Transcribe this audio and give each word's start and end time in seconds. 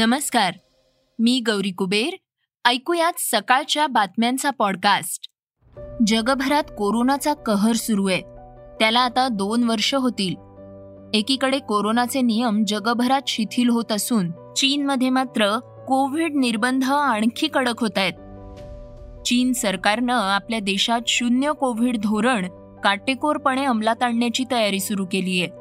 नमस्कार. 0.00 0.52
मी 1.18 1.40
गौरी 1.46 1.70
कुबेर. 1.70 2.16
ऐकूयात 2.64 3.12
सकाळच्या 3.18 3.86
बातम्यांचा 3.86 4.50
पॉडकास्ट 4.50 5.28
जगभरात 6.06 6.62
कोरोनाचा 6.62 7.34
कहर 7.34 7.72
सुरू 7.72 8.08
आहे. 8.08 8.20
त्याला 8.78 9.00
आता 9.00 9.28
दोन 9.28 9.64
वर्ष 9.64 9.94
होतील. 9.94 10.34
एकीकडे 11.14 11.58
कोरोनाचे 11.58 12.20
नियम 12.20 12.64
जगभरात 12.64 13.20
शिथिल 13.28 13.68
होत 13.68 13.92
असून 13.92 14.30
चीनमध्ये 14.56 15.10
मात्र 15.10 15.58
कोविड 15.88 16.34
निर्बंध 16.34 16.84
आणखी 16.84 17.48
कडक 17.48 17.80
होत 17.80 17.98
आहेत. 17.98 18.12
चीन 19.22 19.52
सरकारनं 19.52 20.14
आपल्या 20.14 20.60
देशात 20.60 21.00
शून्य 21.08 21.52
कोविड 21.60 21.98
धोरण 21.98 22.48
काटेकोरपणे 22.80 23.64
अंमलात 23.64 24.02
आणण्याची 24.02 24.44
तयारी 24.50 24.80
सुरू 24.80 25.06
केली 25.12 25.42
आहे 25.42 25.60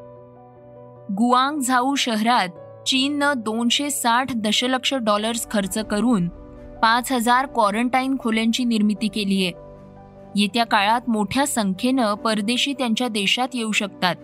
गुआंग 1.13 1.59
झाऊ 1.59 1.95
शहरात 1.95 2.49
चीननं 2.85 3.33
दोनशे 3.37 3.89
साठ 3.89 4.35
दशलक्ष 4.35 4.93
डॉलर्स 4.93 5.47
खर्च 5.51 5.77
करून 5.77 6.27
पाच 6.81 7.11
हजार 7.11 7.45
क्वारंटाईन 7.45 8.17
खोल्यांची 8.19 8.63
निर्मिती 8.63 9.07
केली 9.07 9.45
आहे. 9.45 9.51
येत्या 10.35 10.65
काळात 10.65 11.09
मोठ्या 11.09 11.47
संख्येनं 11.47 12.13
परदेशी 12.13 12.73
त्यांच्या 12.73 13.07
देशात 13.07 13.47
येऊ 13.53 13.71
शकतात 13.71 14.15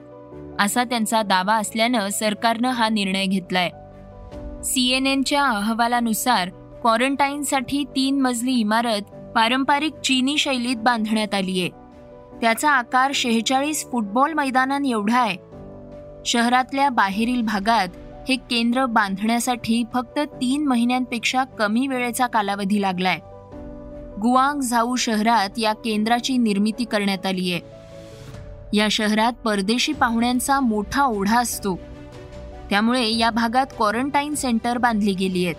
असा 0.59 0.83
त्यांचा 0.83 1.21
दावा 1.21 1.55
असल्यानं 1.55 2.09
सरकारनं 2.09 2.69
हा 2.69 2.89
निर्णय 2.89 3.25
घेतलाय. 3.25 3.69
एनच्या 4.77 5.45
अहवालानुसार 5.45 6.49
क्वारंटाईनसाठी 6.81 7.83
तीन 7.95 8.21
मजली 8.21 8.51
इमारत 8.51 9.01
पारंपरिक 9.35 9.93
चीनी 9.93 10.37
शैलीत 10.37 10.77
बांधण्यात 10.77 11.33
आली 11.33 11.61
आहे. 11.61 11.69
त्याचा 12.41 12.71
आकार 12.71 13.11
शेहेचाळीस 13.15 13.87
फुटबॉल 13.91 14.33
मैदानां 14.33 14.85
एवढा 14.85 15.19
आहे. 15.19 15.37
शहरातल्या 16.25 16.89
बाहेरील 16.89 17.41
भागात 17.41 17.87
हे 18.29 18.35
केंद्र 18.35 18.85
बांधण्यासाठी 18.85 19.83
फक्त 19.93 20.19
तीन 20.19 20.67
महिन्यांपेक्षा 20.67 21.43
कमी 21.43 21.87
वेळेचा 21.87 22.27
कालावधी 22.27 22.81
लागलाय. 22.81 23.19
गुआंग 24.21 24.61
झाऊ 24.61 24.95
शहरात 24.95 25.49
या 25.57 25.73
केंद्राची 25.73 26.37
निर्मिती 26.37 26.83
करण्यात 26.83 27.25
आली 27.25 27.53
आहे. 27.53 27.61
या 28.73 28.87
शहरात 28.91 29.33
परदेशी 29.33 29.93
पाहुण्यांचा 29.93 30.59
मोठा 30.59 31.03
ओढा 31.03 31.39
असतो. 31.39 31.79
त्यामुळे 32.69 33.17
या 33.17 33.29
भागात 33.29 33.65
क्वारंटाईन 33.77 34.35
सेंटर 34.35 34.77
बांधली 34.77 35.13
गेली 35.13 35.45
आहेत. 35.45 35.55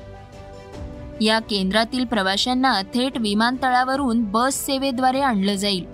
या 1.23 1.39
केंद्रातील 1.39 2.05
प्रवाशांना 2.05 2.83
थेट 2.83 3.19
विमानतळावरून 3.19 4.25
बस 4.25 4.67
सेवेद्वारे 4.67 5.21
आणलं 5.21 5.55
जाईल. 5.55 5.87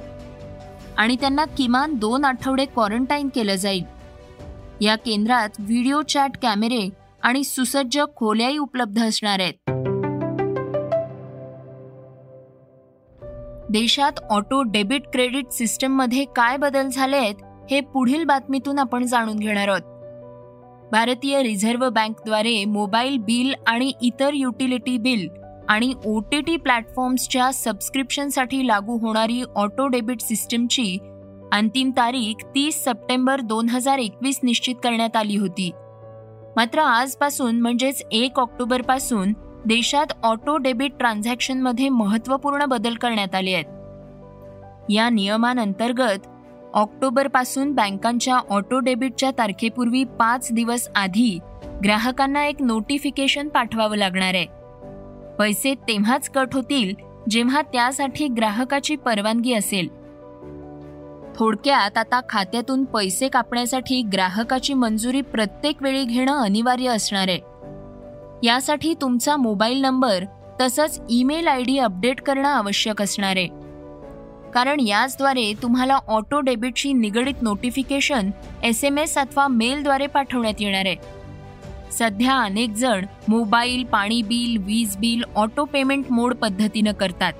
आणि 0.96 1.16
त्यांना 1.20 1.44
किमान 1.44 1.94
दोन 1.94 2.24
आठवडे 2.24 2.64
क्वारंटाईन 2.64 3.28
केलं 3.28 3.54
जाईल. 3.54 4.02
या 4.83 4.97
केंद्रात 4.97 5.48
व्हिडिओ 5.58 6.02
चॅट 6.02 6.30
कॅमेरे 6.42 6.88
आणि 7.22 7.44
सुसज्ज 7.44 8.00
खोल्याही 8.16 8.58
उपलब्ध 8.58 9.02
असणार 9.02 9.41
आहेत. 9.41 9.55
देशात 13.70 14.12
ऑटो 14.30 14.62
डेबिट 14.62 15.02
क्रेडिट 15.12 15.50
सिस्टममध्ये 15.50 16.24
काय 16.24 16.56
बदल 16.56 16.89
झाले 16.89 17.16
आहेत 17.16 17.34
हे 17.70 17.80
पुढील 17.80 18.24
बातमीतून 18.24 18.78
आपण 18.78 19.05
जाणून 19.05 19.39
घेणार 19.39 19.69
आहोत. 19.69 19.80
भारतीय 20.92 21.42
रिझर्व्ह 21.42 21.89
बँकद्वारे 21.89 22.64
मोबाईल 22.64 23.17
बिल 23.19 23.55
आणि 23.67 23.92
इतर 24.02 24.30
युटिलिटी 24.34 24.98
बिल 24.98 25.28
आणि 25.69 25.94
ओ 26.05 26.20
टी 26.20 26.41
टी 26.41 26.56
प्लॅटफॉर्म्सच्या 26.56 27.52
सबस्क्रिप्शनसाठी 27.52 28.67
लागू 28.67 28.98
होणारी 28.98 29.42
ऑटो 29.56 29.86
डेबिट 29.86 30.20
सिस्टमची 30.20 30.98
अंतिम 31.53 31.91
तारीख 31.91 32.45
तीस 32.55 32.84
सप्टेंबर 32.84 33.41
दोन 33.41 33.69
हजार 33.69 33.98
एकवीस 33.98 34.41
निश्चित 34.42 34.75
करण्यात 34.83 35.17
आली 35.17 35.36
होती. 35.36 35.70
मात्र 36.56 36.78
आजपासून 36.78 37.61
म्हणजेच 37.61 38.03
एक 38.12 38.39
ऑक्टोबरपासून 38.39 39.33
देशात 39.67 40.07
ऑटो 40.23 40.57
डेबिट 40.57 40.92
ट्रान्झॅक्शनमध्ये 40.98 41.89
महत्त्वपूर्ण 41.89 42.64
बदल 42.64 42.95
करण्यात 42.95 43.35
आले 43.35 43.52
आहेत. 43.52 43.64
या 44.91 45.11
नियमांअंतर्गत 45.11 46.27
ऑक्टोबरपासून 46.74 47.73
बँकांच्या 47.73 48.35
ऑटो 48.35 48.79
डेबिटच्या 48.79 49.30
तारखेपूर्वी 49.30 50.05
पाच 50.05 50.48
दिवस 50.52 50.89
आधी 50.96 51.39
ग्राहकांना 51.85 52.46
एक 52.46 52.62
नोटिफिकेशन 52.62 53.48
पाठवावं 53.48 53.96
लागणार 53.96 54.35
आहे. 54.35 54.46
पैसे 55.39 55.74
तेव्हाच 55.74 56.30
कट 56.30 56.48
होतील 56.52 56.95
जेव्हा 57.30 57.62
त्यासाठी 57.62 58.29
ग्राहकाची 58.29 58.96
परवानगी 58.96 59.52
असेल. 59.52 60.02
थोडक्यात 61.36 61.98
आता 61.98 62.20
खात्यातून 62.28 62.84
पैसे 62.84 63.28
कापण्यासाठी 63.28 64.02
ग्राहकाची 64.02 64.74
मंजुरी 64.74 65.20
प्रत्येक 65.20 65.82
वेळी 65.82 66.04
घेणं 66.04 66.32
अनिवार्य 66.32 66.88
असणार 66.88 67.28
आहे. 67.28 67.40
यासाठी 68.46 68.94
तुमचा 69.00 69.36
मोबाईल 69.36 69.80
नंबर 69.80 70.24
तसंच 70.60 71.00
ईमेल 71.10 71.46
आय 71.48 71.62
डी 71.62 71.78
अपडेट 71.78 72.20
करणं 72.20 72.48
आवश्यक 72.48 73.02
असणार 73.02 73.36
आहे. 73.36 73.48
कारण 74.54 74.80
याचद्वारे 74.80 75.52
तुम्हाला 75.62 75.98
ऑटो 76.06 76.40
डेबिटशी 76.40 76.92
निगडीत 76.92 77.42
नोटिफिकेशन 77.42 78.30
एस 78.62 78.84
एम 78.84 78.98
एस 78.98 79.18
अथवा 79.18 79.48
मेलद्वारे 79.48 80.06
पाठवण्यात 80.06 80.54
येणार 80.60 80.86
आहे. 80.86 80.96
सध्या 81.92 82.36
अनेक 82.38 82.70
जण 82.70 83.06
मोबाईल 83.28 83.84
पाणी 83.84 84.22
बिल 84.22 84.62
वीज 84.62 84.96
बिल 84.96 85.22
ऑटो 85.36 85.64
पेमेंट 85.64 86.04
मोड 86.10 86.34
पद्धतीनं 86.34 86.92
करतात. 86.92 87.32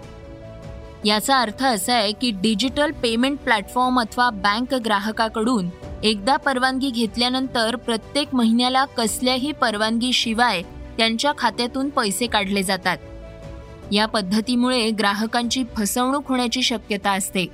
याचा 1.05 1.39
अर्थ 1.39 1.65
असा 1.65 1.95
आहे 1.95 2.13
की 2.13 2.31
डिजिटल 2.31 2.91
पेमेंट 2.91 3.39
प्लॅटफॉर्म 3.39 4.01
अथवा 4.01 4.31
बँक 4.31 4.75
ग्राहकाकडून 4.75 5.69
एकदा 6.03 6.37
परवानगी 6.37 6.91
घेतल्यानंतर 6.91 7.77
प्रत्येक 7.77 8.35
महिन्याला 8.35 8.85
कसल्याही 8.85 9.53
परवानगीशिवाय 9.53 10.63
त्यांच्या 10.97 11.33
खात्यातून 11.39 11.89
पैसे 11.89 12.27
काढले 12.27 12.63
जातात. 12.63 12.97
या 13.93 14.07
पद्धतीमुळे 14.07 14.91
ग्राहकांची 14.91 15.65
फसवणूक 15.77 16.29
होण्याची 16.29 16.63
शक्यता 16.63 17.11
असते. 17.11 17.47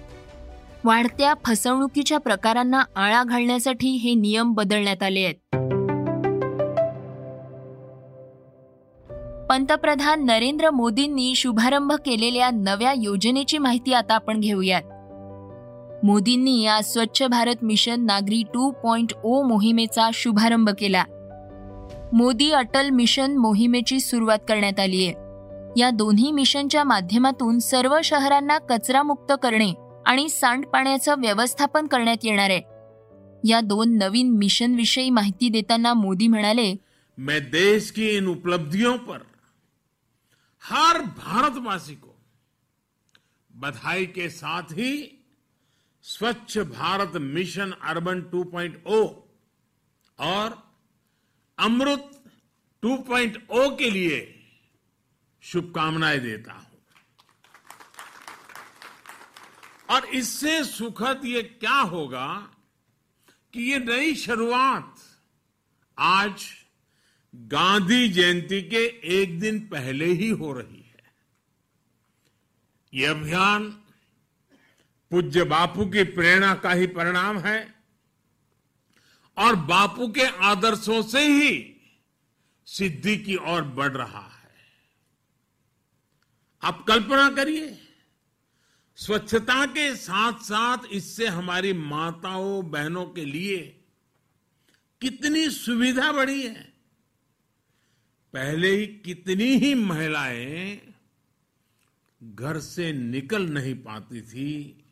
वाढत्या 0.85 1.35
फसवणुकीच्या 1.47 2.19
प्रकारांना 2.19 2.83
आळा 2.97 3.23
घालण्यासाठी 3.25 3.89
हे 3.89 4.15
नियम 4.15 4.53
बदलण्यात 4.53 5.03
आले 5.03 5.25
आहेत. 5.25 5.57
पंतप्रधान 9.49 10.25
नरेंद्र 10.25 10.71
मोदींनी 10.71 11.35
शुभारंभ 11.35 11.93
केलेल्या 11.93 12.51
नव्या 12.51 12.93
योजनेची 12.97 13.59
माहिती 13.59 13.93
आता 13.93 14.15
आपण 14.15 14.41
घेऊयात. 14.41 14.83
मोदींनी 16.05 16.67
आज 16.67 16.85
स्वच्छ 16.85 17.23
भारत 17.23 17.55
मिशन 17.63 18.05
नागरी 18.05 18.43
टू 18.55 18.71
पॉइंट 18.71 19.13
ओ 19.25 19.43
मोहिमेचा 19.43 20.11
शुभारंभ 20.15 20.71
केला. 20.71 21.05
मोदी 22.13 22.51
अटल 22.51 22.91
मिशन 22.91 23.37
मोहिमेची 23.37 24.01
सुरुवात 24.01 24.39
करण्यात 24.49 24.81
आली 24.81 25.07
आहे. 25.07 25.15
या 25.81 25.91
दोन्ही 25.91 26.33
मिशनच्या 26.33 26.85
माध्यमातून 26.85 27.59
सर्व 27.59 27.99
शहरांना 28.05 28.59
कचरामुक्त 28.59 29.33
करणे 29.43 29.73
आणि 30.07 30.29
सांडपाण्याचं 30.29 31.15
व्यवस्थापन 31.19 31.87
करण्यात 31.87 32.25
येणार 32.25 32.51
आहे. 32.51 32.61
या 33.45 33.61
दोन 33.61 33.99
नवीन 33.99 34.31
मिशन 34.31 34.75
विषयी 34.75 35.11
माहिती 35.11 35.49
देताना 35.49 35.95
मोदी 35.95 36.27
म्हणाले 36.27 36.75
मैं 37.19 37.41
देश 37.43 37.91
की 37.91 38.17
इन 38.17 38.27
उपलब्धियों 38.27 38.97
पर 38.97 39.19
हर 40.63 41.03
भारतवासी 41.03 41.95
को 41.95 42.15
बधाई 43.57 44.07
के 44.07 44.29
साथ 44.29 44.63
ही 44.63 45.19
स्वच्छ 46.03 46.59
भारत 46.59 47.13
मिशन 47.13 47.71
अर्बन 47.71 48.23
2.0 48.35 49.09
और 50.19 50.75
अमृत 51.59 52.11
2.0 52.85 53.79
के 53.79 53.91
लिए 53.91 54.45
शुभकामनाएँ 55.43 56.19
देता 56.19 56.53
हूँ। 56.53 56.67
और 59.91 60.05
इससे 60.05 60.65
सुखद 60.65 61.21
ये 61.25 61.43
क्या 61.43 61.81
होगा 61.93 62.50
कि 63.53 63.62
ये 63.62 63.79
नई 63.79 64.15
शुरुआत 64.15 64.94
आज 65.99 66.57
गांधी 67.38 68.08
जयंती 68.08 68.62
के 68.62 68.85
एक 69.20 69.40
दिन 69.40 69.61
पहले 69.61 70.05
ही 70.05 70.29
हो 70.29 70.52
रही 70.52 70.82
है। 70.82 71.12
ये 72.94 73.06
अभियान 73.06 73.70
पूज्य 75.11 75.44
बापू 75.44 75.87
की 75.87 76.02
प्रेरणा 76.05 76.55
का 76.55 76.73
ही 76.73 76.87
परिणाम 76.87 77.38
है 77.38 77.75
और 79.37 79.56
बापू 79.56 80.08
के 80.08 80.25
आदर्शों 80.25 81.02
से 81.02 81.20
ही 81.20 81.76
सिद्धि 82.67 83.17
की 83.17 83.37
ओर 83.37 83.62
बढ़ 83.62 83.93
रहा 83.93 84.20
है। 84.20 84.56
आप 86.62 86.84
कल्पना 86.88 87.31
करिए, 87.31 87.79
स्वच्छता 88.96 89.67
के 89.67 89.94
साथ 89.96 90.32
साथ 90.32 90.79
इससे 90.93 91.26
हमारी 91.26 91.73
माताओं, 91.73 92.70
बहनों 92.70 93.06
के 93.06 93.25
लिए 93.25 93.58
कितनी 95.00 95.49
सुविधा 95.50 96.12
बढ़ी 96.12 96.43
है। 96.43 96.78
पहले 98.33 98.71
ही 98.71 98.87
कितनी 98.87 99.45
ही 99.45 99.75
महिलाएँ 99.75 100.81
घर 102.23 102.59
से 102.59 102.93
निकल 102.93 103.49
नहीं 103.49 103.75
पाती 103.75 104.21
थी, 104.21 104.85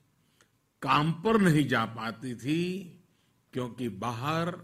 काम 0.83 1.13
पर 1.13 1.41
नहीं 1.41 1.69
जा 1.69 1.85
पाती 1.85 2.35
थी, 2.35 2.83
क्योंकि 3.53 3.89
बाहर 3.89 4.57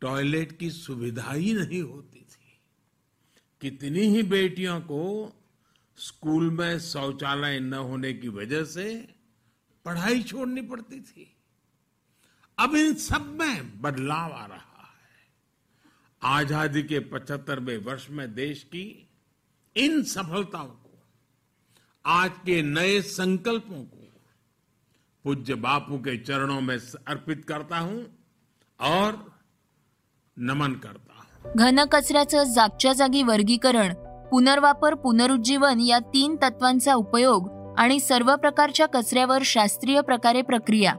टॉयलेट 0.00 0.58
की 0.58 0.70
सुविधा 0.70 1.32
ही 1.32 1.54
नहीं 1.54 1.82
होती 1.82 2.20
थी। 2.20 2.60
कितनी 3.60 4.00
ही 4.00 4.22
बेटियों 4.22 4.80
को 4.80 5.32
स्कूल 5.96 6.50
में 6.50 6.80
शौचालय 6.80 7.60
न 7.60 7.74
होने 7.74 8.12
की 8.12 8.28
वजह 8.28 8.64
से 8.64 9.08
पढ़ाई 9.84 10.22
छोड़नी 10.22 10.62
पड़ती 10.62 11.00
थी। 11.00 11.36
अब 12.58 12.74
इन 12.74 12.94
सब 12.94 13.26
में 13.40 13.80
बदलाव 13.80 14.32
आ 14.32 14.46
रहा 14.46 14.56
है 14.56 14.71
आजादी 16.24 16.82
के 16.82 16.98
पचहत्तरवें 16.98 17.76
वर्ष 17.84 18.06
में 18.10 18.34
देश 18.34 18.62
की 18.62 19.08
इन 19.76 20.02
सफलताओं 20.02 20.66
को 20.66 20.90
आज 22.04 22.30
के 22.30 22.62
नए 22.62 23.00
संकल्पों 23.00 23.84
को 23.84 24.06
पूज्य 25.24 25.54
बापू 25.54 25.98
के 25.98 26.16
चरणों 26.16 26.60
में 26.60 26.76
अर्पित 27.06 27.44
करता 27.48 27.78
हूं 27.78 27.98
और 28.80 29.12
नमन 30.36 30.72
करता 30.72 31.18
हूं। 31.18 31.52
घन 31.56 31.84
कचऱ्याचं 31.84 32.44
जागच्या 32.44 32.92
जागी 32.92 33.22
वर्गीकरण 33.22 33.94
पुनर्वापर 34.30 34.94
पुनरुज्जीवन 34.94 35.80
या 35.80 35.98
तीन 35.98 36.36
तत्वांचा 36.36 36.94
उपयोग 36.94 37.50
आणि 37.78 38.00
सर्व 38.00 38.36
प्रकारच्या 38.36 38.86
कचऱ्यावर 38.86 39.42
शास्त्रीय 39.44 40.00
प्रकारे 40.00 40.42
प्रक्रिया 40.42 40.94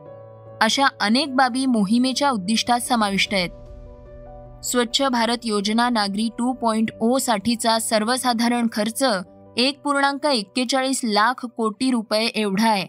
अशा 0.62 0.88
अनेक 1.02 1.36
बाबी 1.36 1.66
मोहिमेच्या 1.66 2.30
उद्दिष्टात 2.30 2.80
समाविष्ट 2.80 3.34
आहेत. 3.34 3.50
स्वच्छ 4.64 5.02
भारत 5.02 5.38
योजना 5.44 5.90
नागरी 5.90 6.30
टू 6.40 6.54
पॉइंट 6.54 6.92
ओ 7.02 7.18
साठीचा 7.18 7.80
सर्वसाधारण 7.80 8.68
खर्च 8.72 9.04
एक 9.58 9.80
पूर्णांक 9.80 10.26
एक्केचाळीस 10.26 11.02
लाख 11.04 11.46
कोटी 11.46 11.92
रुपये 11.92 12.26
एवढा 12.26 12.70
आहे. 12.70 12.88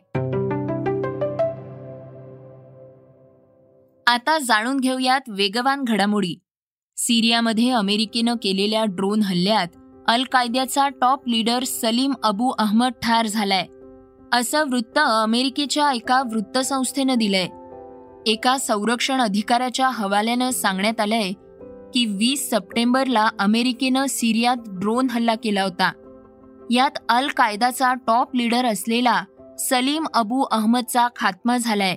आता 4.07 4.39
जाणून 4.39 4.81
घेऊयात 4.81 5.21
वेगवान 5.29 5.85
घडामोडी. 5.85 6.35
सिरियामध्ये 6.97 7.71
अमेरिकेनं 7.71 8.35
केलेल्या 8.43 8.85
ड्रोन 8.85 9.23
हल्ल्यात 9.23 9.67
अल 10.09 10.25
कायद्याचा 10.25 10.89
top 10.89 11.29
leader 11.29 11.65
Salim 11.65 12.13
Abu 12.23 12.53
Ahmad 12.59 12.93
ठार 13.03 13.27
झालाय. 13.27 13.67
असं 14.33 14.65
वृत्त 14.71 14.99
अमेरिकेच्या 14.99 15.93
एका 15.93 16.23
वृत्तसंस्थेनं 16.23 17.15
दिलंय. 17.15 17.47
एका 18.27 18.59
संरक्षण 18.59 19.21
अधिकाऱ्याच्या 19.21 19.89
हवाल्यानं 19.89 20.51
सांगण्यात 20.51 21.01
आलंय 21.01 21.33
की 21.95 22.05
वीस 22.05 22.51
सप्टेंबरला 22.51 23.29
अमेरिकेनं 23.39 24.07
सिरियात 24.09 24.57
ड्रोन 24.67 25.11
हल्ला 25.11 25.35
केला 25.35 25.63
होता. 25.63 25.93
यात 26.71 26.91
अल 27.09 27.29
कायदाचा 27.29 27.95
टॉप 27.95 28.37
लीडर 28.37 28.65
असलेला 28.65 29.25
सलीम 29.59 30.07
अबू 30.15 30.43
अहमदचा 30.43 31.09
खात्मा 31.17 31.57
झालाय. 31.57 31.97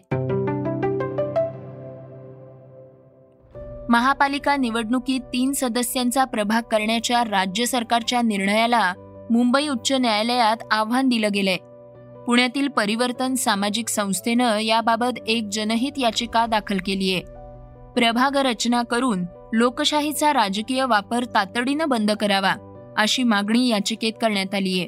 महापालिका 3.89 4.55
निवडणुकीत 4.55 5.21
तीन 5.21 5.51
सदस्यांचा 5.51 6.25
प्रभाग 6.25 6.61
करण्याच्या 6.61 7.23
राज्य 7.23 7.65
सरकारच्या 7.65 8.21
निर्णयाला 8.21 8.93
मुंबई 9.31 9.67
उच्च 9.67 9.91
न्यायालयात 9.91 10.57
आव्हान 10.71 11.07
दिलं 11.07 11.27
गेलंय. 11.33 11.57
पुण्यातील 12.23 12.67
परिवर्तन 12.67 13.33
सामाजिक 13.33 13.87
संस्थेनं 13.87 14.57
याबाबत 14.57 15.19
एक 15.27 15.49
जनहित 15.51 15.91
याचिका 15.97 16.45
दाखल 16.45 16.77
केलीय. 16.85 17.19
प्रभाग 17.95 18.37
रचना 18.37 18.83
करून 18.83 19.25
लोकशाहीचा 19.53 20.33
राजकीय 20.33 20.85
वापर 20.85 21.25
तातडीनं 21.25 21.89
बंद 21.89 22.11
करावा 22.11 22.55
अशी 22.97 23.23
मागणी 23.23 23.67
याचिकेत 23.67 24.13
करण्यात 24.21 24.55
आली 24.55 24.79
आहे. 24.79 24.87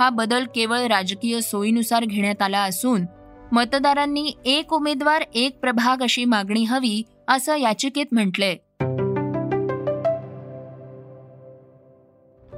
हा 0.00 0.10
बदल 0.10 0.44
केवळ 0.54 0.78
राजकीय 0.78 1.40
सोयीनुसार 1.40 2.04
घेण्यात 2.04 2.42
आला 2.42 2.60
असून 2.60 3.06
मतदारांनी 3.52 4.32
एक 4.44 4.72
उमेदवार 4.72 5.22
एक 5.34 5.60
प्रभाग 5.60 6.02
अशी 6.02 6.24
मागणी 6.24 6.64
हवी 6.64 7.02
असं 7.28 7.56
याचिकेत 7.56 8.06
म्हटलंय. 8.12 8.54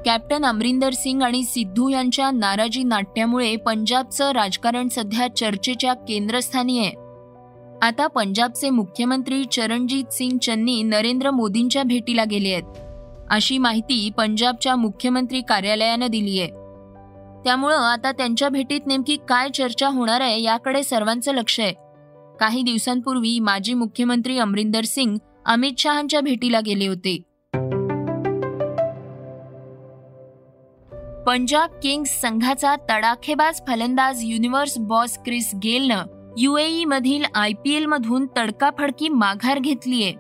कॅप्टन 0.05 0.45
अमरिंदर 0.45 0.93
सिंग 0.93 1.23
आणि 1.23 1.43
सिद्धू 1.43 1.89
यांच्या 1.89 2.31
नाराजी 2.31 2.83
नाट्यामुळे 2.83 3.57
पंजाबचं 3.57 4.31
राजकारण 4.31 4.89
सध्या 4.89 5.37
चर्चेच्या 5.37 5.95
केंद्रस्थानी 5.95 6.79
आहे. 6.79 7.10
आता 7.83 8.07
पंजाबचे 8.07 8.71
मुख्यमंत्री 8.71 9.45
चरणजीत 9.45 10.13
सिंग 10.13 10.39
चन्नी 10.39 10.83
नरेंद्र 10.83 11.31
मोदींच्या 11.31 11.83
भेटीला 11.83 12.25
गेले 12.25 12.53
आहेत. 12.53 12.63
अशी 13.31 13.59
माहिती 13.59 14.11
पंजाबच्या 14.17 14.77
मुख्यमंत्री 14.77 15.41
कार्यालयानं 15.41 16.07
दिली 16.07 16.41
आहे. 16.41 16.49
त्यामुळं 17.45 17.77
आता 17.77 18.13
त्यांच्या 18.13 18.49
भेटीत 18.49 18.81
नेमकी 18.87 19.17
काय 19.29 19.49
चर्चा 19.49 19.89
होणार 19.89 20.21
आहे 20.21 20.43
याकडे 20.43 20.83
सर्वांचं 20.83 21.35
लक्ष 21.35 21.61
आहे. 21.61 21.73
काही 22.41 22.63
दिवसांपूर्वी 22.63 23.39
माजी 23.39 23.75
मुख्यमंत्री 23.75 24.39
अमरिंदर 24.39 24.85
सिंग 24.85 25.17
अमित 25.47 25.73
शहांच्या 25.79 26.21
भेटीला 26.21 26.61
गेले 26.61 26.87
होते. 26.87 27.23
पंजाब 31.27 31.71
किंग्स 31.83 32.21
संघाचा 32.21 32.77
तडाखेबाज 32.77 33.61
फलंदाज 33.69 34.21
युनिव्हर्स 34.23 34.79
बॉस 34.79 35.19
क्रिस 35.19 35.51
गेलनं 35.55 36.20
युएई 36.39 36.85
मधील 36.85 37.25
आय 37.35 37.53
पी 37.53 37.75
एल 37.75 37.87
मधून 37.87 38.27
तडकाफडकी 38.37 39.09
माघार 39.09 39.59
घेतलीये. 39.59 40.13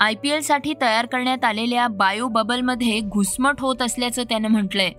आय 0.00 0.14
पी 0.14 0.28
एलसाठी 0.28 0.74
तयार 0.80 1.06
करण्यात 1.06 1.44
आलेल्या 1.44 1.88
बायो 1.88 2.28
बबलमध्ये 2.28 3.00
घुसमट 3.00 3.60
होत 3.60 3.82
असल्याचं 3.82 4.22
त्यानं 4.22 4.48
म्हटलंय. 4.48 4.90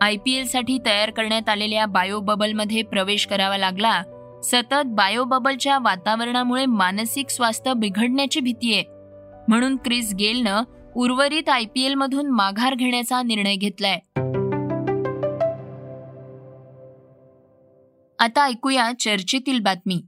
आय 0.00 0.16
पी 0.16 0.32
एलसाठी 0.32 0.78
तयार 0.86 1.10
करण्यात 1.10 1.48
आलेल्या 1.48 1.86
बायो 1.86 2.20
बबलमध्ये 2.20 2.82
प्रवेश 2.82 3.26
करावा 3.26 3.58
लागला. 3.58 4.02
सतत 4.44 4.86
बायो 4.86 5.24
बबलच्या 5.24 5.78
वातावरणामुळे 5.78 6.66
मानसिक 6.66 7.30
स्वास्थ्य 7.30 7.72
बिघडण्याची 7.76 8.40
भीती 8.40 8.74
आहे 8.74 8.84
म्हणून 9.48 9.76
क्रिस 9.76 10.14
गेलनं 10.18 10.62
उर्वरित 10.96 11.48
आय 11.48 11.64
पी 11.74 11.82
एल 11.82 11.94
मधून 11.94 12.30
माघार 12.30 12.74
घेण्याचा 12.74 13.22
निर्णय 13.22 13.54
घेतलाय. 13.54 13.98
आता 18.20 18.44
ऐकूया 18.44 18.92
चर्चेतील 19.00 19.60
बातमी. 19.60 20.02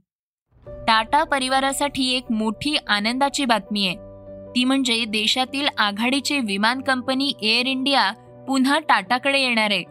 टाटा 0.67 1.23
परिवारासाठी 1.23 2.17
एक 2.17 2.31
मोठी 2.31 2.75
आनंदाची 2.87 3.45
बातमी 3.45 3.87
आहे. 3.87 3.95
ती 4.55 4.63
म्हणजे 4.63 5.05
देशातील 5.05 5.67
आघाडीची 5.77 6.39
विमान 6.39 6.81
कंपनी 6.81 7.33
एअर 7.41 7.65
इंडिया 7.65 8.11
पुन्हा 8.47 8.79
टाटाकडे 8.79 9.39
येणार 9.39 9.71
आहे. 9.71 9.83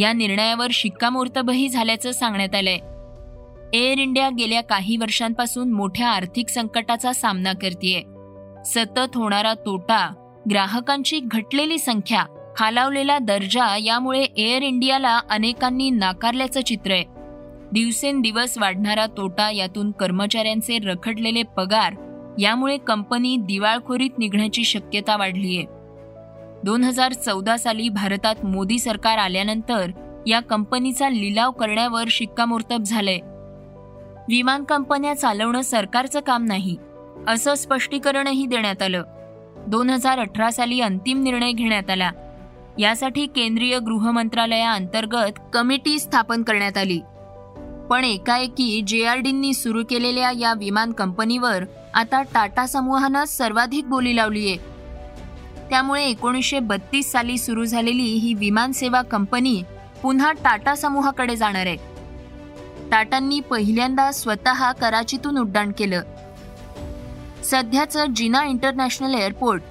या 0.00 0.12
निर्णयावर 0.12 0.66
शिक्कामोर्तबही 0.72 1.68
झाल्याचं 1.68 2.12
सांगण्यात 2.12 2.54
आलंय. 2.54 2.78
एअर 3.78 3.98
इंडिया 3.98 4.28
गेल्या 4.38 4.62
काही 4.62 4.96
वर्षांपासून 4.96 5.72
मोठ्या 5.72 6.08
आर्थिक 6.08 6.48
संकटाचा 6.48 7.12
सामना 7.12 7.52
करतेय. 7.52 8.00
सतत 8.64 9.16
होणारा 9.16 9.54
तोटा 9.54 10.14
ग्राहकांची 10.50 11.20
घटलेली 11.24 11.78
संख्या 11.78 12.24
खालावलेला 12.56 13.18
दर्जा 13.18 13.76
यामुळे 13.76 14.22
एअर 14.22 14.62
इंडियाला 14.62 15.20
अनेकांनी 15.30 15.90
नाकारल्याचं 15.90 16.60
चित्र 16.60 16.90
आहे. 16.90 17.21
दिवसेंदिवस 17.72 18.58
वाढणारा 18.58 19.06
तोटा 19.06 19.50
यातून 19.50 19.90
कर्मचाऱ्यांचे 19.90 20.78
रखडलेले 20.78 21.42
पगार 21.42 21.94
यामुळे 22.38 22.76
कंपनी 22.76 23.36
दिवाळखोरीत 23.36 24.10
निघण्याची 24.18 24.64
शक्यता 24.64 25.16
वाढली 25.16 25.56
आहे 25.56 25.66
दोन 26.64 26.84
हजार 26.84 27.12
चौदा 27.12 27.56
साली 27.56 27.88
भारतात 27.88 28.44
मोदी 28.44 28.78
सरकार 28.78 29.18
आल्यानंतर 29.18 29.90
या 30.26 30.40
कंपनीचा 30.40 31.08
लिलाव 31.08 31.50
करण्यावर 31.50 32.04
शिक्कामोर्तब 32.10 32.82
झालंय. 32.82 33.18
विमान 34.28 34.64
कंपन्या 34.64 35.14
चालवणं 35.14 35.60
सरकारचं 35.60 36.20
काम 36.20 36.44
नाही 36.44 36.76
असं 37.28 37.54
स्पष्टीकरणही 37.54 38.46
देण्यात 38.46 38.82
आलं. 38.82 39.02
दोन 39.68 39.90
हजार 39.90 40.18
अठरा 40.18 40.50
साली 40.50 40.80
अंतिम 40.80 41.22
निर्णय 41.22 41.52
घेण्यात 41.52 41.90
आला. 41.90 42.10
यासाठी 42.78 43.26
केंद्रीय 43.26 43.78
गृह 43.78 44.10
मंत्रालयाअंतर्गत 44.10 45.40
कमिटी 45.54 45.98
स्थापन 45.98 46.42
करण्यात 46.42 46.76
आली. 46.76 47.00
पण 47.90 48.04
एकाएकी 48.04 48.82
जेआरडींनी 48.86 49.54
सुरू 49.54 49.82
केलेल्या 49.90 50.30
या 50.30 50.54
विमान 50.54 50.92
कंपनीवर 50.92 51.64
आता 51.94 52.22
टाटा 52.22 52.66
समूहानं 52.66 53.24
सर्वाधिक 53.24 53.88
बोली 53.88 54.16
लावली 54.16 54.48
आहे 54.48 54.56
त्यामुळे 55.70 56.04
एकोणीसशे 56.04 56.58
बत्तीस 56.58 57.12
साली 57.12 57.38
सुरू 57.38 57.64
झालेली 57.64 58.02
ही 58.02 58.34
विमान 58.34 58.72
सेवा 58.72 59.02
कंपनी 59.02 59.62
पुन्हा 60.02 60.32
टाटा 60.32 60.74
समूहाकडे 60.74 61.36
जाणार 61.36 61.66
आहे. 61.66 61.76
टाटांनी 62.90 63.40
पहिल्यांदा 63.40 64.12
स्वतः 64.12 64.72
कराचीतून 64.72 65.38
उड्डाण 65.38 65.72
केलं. 65.78 66.02
सध्याचं 67.44 68.14
जिना 68.16 68.44
इंटरनॅशनल 68.44 69.14
एअरपोर्ट 69.14 69.62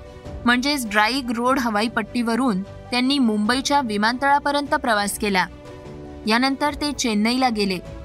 म्हणजेच 0.46 0.90
ड्राईग 0.90 1.32
रोड 1.32 1.60
हवाई 1.60 1.88
पट्टीवरून 1.88 2.62
त्यांनी 2.62 3.20
मुंबईच्या 3.20 3.82
विमानतळापर्यंत 3.82 4.76
प्रवास 4.76 5.20
केला. 5.20 5.46
यानंतर 6.28 6.74
ते 6.74 6.92
चेन्नईला 6.92 7.50
गेले. 7.50 8.01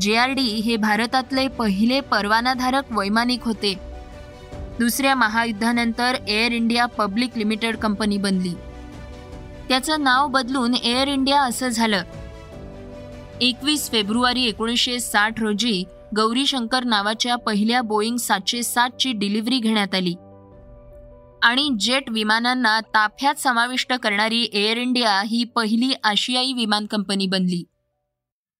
जे 0.00 0.16
आर 0.16 0.30
डी 0.30 0.42
हे 0.42 0.76
भारतातले 0.76 1.48
पहिले 1.48 2.00
परवानाधारक 2.00 2.82
वैमानिक 2.90 3.42
होते. 3.42 3.74
दुसऱ्या 4.78 5.14
महायुद्धानंतर 5.14 6.16
Air 6.28 6.52
India 6.52 6.86
public 6.86 7.30
limited 7.36 7.76
company 7.76 8.18
बनली. 8.18 8.54
त्याचं 9.68 10.02
नाव 10.02 10.28
बदलून 10.28 10.74
एअर 10.74 11.08
इंडिया 11.08 11.42
असं 11.42 11.68
झालं. 11.68 12.02
एकवीस 13.40 13.90
फेब्रुवारी 13.90 14.44
एकोणीसशे 14.44 15.00
साठ 15.00 15.42
रोजी 15.42 15.84
गौरीशंकर 16.16 16.84
नावाच्या 16.84 17.36
पहिल्या 17.36 17.82
बोईंग 17.82 18.16
सातशे 18.16 18.62
सातची 18.62 19.12
डिलिव्हरी 19.12 19.58
घेण्यात 19.58 19.94
आली. 19.94 20.14
आणि 21.42 21.76
जेट 21.80 22.10
विमानांना 22.10 22.80
ताफ्यात 22.80 23.34
समाविष्ट 23.34 23.92
करणारी 23.92 24.50
एअर 24.52 24.76
इंडिया 24.76 25.22
ही 25.26 25.44
पहिली 25.44 25.92
आशियाई 26.04 26.52
विमान 26.52 26.86
कंपनी 26.86 27.26
बनली. 27.26 27.64